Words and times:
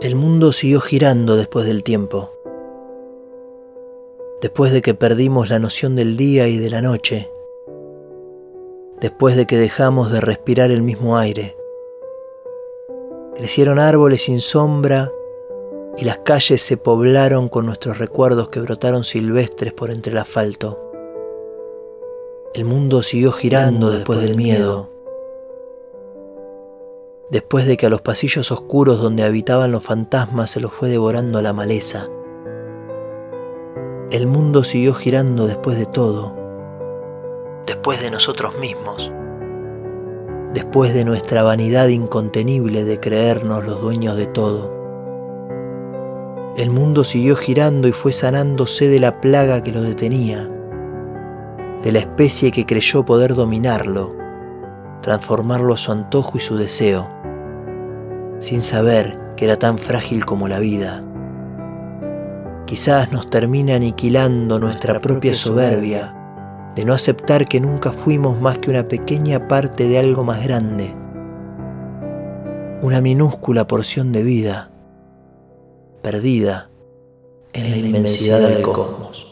El 0.00 0.14
mundo 0.14 0.52
siguió 0.52 0.80
girando 0.80 1.34
después 1.36 1.66
del 1.66 1.82
tiempo. 1.82 2.32
Después 4.40 4.72
de 4.72 4.80
que 4.80 4.94
perdimos 4.94 5.50
la 5.50 5.58
noción 5.58 5.96
del 5.96 6.16
día 6.16 6.46
y 6.46 6.56
de 6.56 6.70
la 6.70 6.80
noche. 6.80 7.28
Después 9.00 9.36
de 9.36 9.48
que 9.48 9.58
dejamos 9.58 10.12
de 10.12 10.20
respirar 10.20 10.70
el 10.70 10.82
mismo 10.82 11.18
aire. 11.18 11.56
Crecieron 13.34 13.80
árboles 13.80 14.22
sin 14.22 14.40
sombra 14.40 15.10
y 15.96 16.04
las 16.04 16.18
calles 16.18 16.62
se 16.62 16.76
poblaron 16.76 17.48
con 17.48 17.66
nuestros 17.66 17.98
recuerdos 17.98 18.50
que 18.50 18.60
brotaron 18.60 19.02
silvestres 19.02 19.72
por 19.72 19.90
entre 19.90 20.12
el 20.12 20.18
asfalto. 20.18 20.92
El 22.54 22.64
mundo 22.64 23.02
siguió 23.02 23.32
girando 23.32 23.90
después 23.90 24.20
del 24.20 24.36
miedo 24.36 24.90
después 27.30 27.66
de 27.66 27.76
que 27.76 27.86
a 27.86 27.90
los 27.90 28.00
pasillos 28.00 28.50
oscuros 28.50 29.02
donde 29.02 29.22
habitaban 29.22 29.72
los 29.72 29.84
fantasmas 29.84 30.50
se 30.50 30.60
los 30.60 30.72
fue 30.72 30.88
devorando 30.88 31.42
la 31.42 31.52
maleza. 31.52 32.08
El 34.10 34.26
mundo 34.26 34.64
siguió 34.64 34.94
girando 34.94 35.46
después 35.46 35.78
de 35.78 35.84
todo, 35.84 36.34
después 37.66 38.02
de 38.02 38.10
nosotros 38.10 38.58
mismos, 38.58 39.12
después 40.54 40.94
de 40.94 41.04
nuestra 41.04 41.42
vanidad 41.42 41.88
incontenible 41.88 42.84
de 42.84 42.98
creernos 42.98 43.64
los 43.66 43.80
dueños 43.82 44.16
de 44.16 44.26
todo. 44.26 44.74
El 46.56 46.70
mundo 46.70 47.04
siguió 47.04 47.36
girando 47.36 47.86
y 47.86 47.92
fue 47.92 48.12
sanándose 48.12 48.88
de 48.88 49.00
la 49.00 49.20
plaga 49.20 49.62
que 49.62 49.70
lo 49.70 49.82
detenía, 49.82 50.50
de 51.82 51.92
la 51.92 51.98
especie 51.98 52.50
que 52.50 52.64
creyó 52.64 53.04
poder 53.04 53.34
dominarlo, 53.34 54.16
transformarlo 55.02 55.74
a 55.74 55.76
su 55.76 55.92
antojo 55.92 56.38
y 56.38 56.40
su 56.40 56.56
deseo 56.56 57.17
sin 58.40 58.62
saber 58.62 59.18
que 59.36 59.44
era 59.44 59.58
tan 59.58 59.78
frágil 59.78 60.24
como 60.24 60.48
la 60.48 60.58
vida. 60.58 61.04
Quizás 62.66 63.10
nos 63.12 63.30
termina 63.30 63.76
aniquilando 63.76 64.58
nuestra 64.58 65.00
propia 65.00 65.34
soberbia 65.34 66.14
de 66.76 66.84
no 66.84 66.92
aceptar 66.92 67.48
que 67.48 67.60
nunca 67.60 67.92
fuimos 67.92 68.40
más 68.40 68.58
que 68.58 68.70
una 68.70 68.86
pequeña 68.86 69.48
parte 69.48 69.88
de 69.88 69.98
algo 69.98 70.22
más 70.22 70.44
grande, 70.44 70.94
una 72.82 73.00
minúscula 73.00 73.66
porción 73.66 74.12
de 74.12 74.22
vida, 74.22 74.70
perdida 76.02 76.70
en 77.52 77.70
la 77.70 77.76
inmensidad 77.78 78.40
del 78.40 78.62
cosmos. 78.62 79.26